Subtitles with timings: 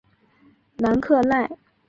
[0.77, 1.47] 南克赖。